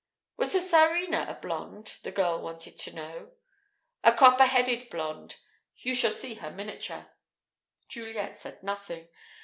[0.35, 3.33] "Was the Tsarina a blonde?" the girl wanted to know.
[4.03, 5.35] "A copper headed blonde.
[5.75, 7.11] You shall see her miniature."
[7.87, 9.09] Juliet said nothing.